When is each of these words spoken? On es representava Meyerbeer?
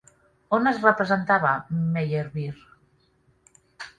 On 0.57 0.69
es 0.69 0.79
representava 0.85 1.51
Meyerbeer? 1.97 2.53